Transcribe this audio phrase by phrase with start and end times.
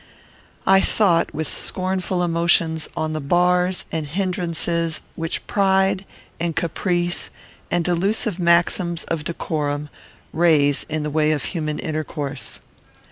[0.65, 6.05] I thought, with scornful emotions, on the bars and hinderances which pride,
[6.39, 7.29] and caprice,
[7.69, 9.89] and delusive maxims of decorum,
[10.33, 12.61] raise in the way of human intercourse.